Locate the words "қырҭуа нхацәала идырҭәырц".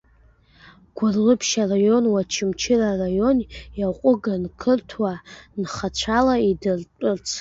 4.59-7.27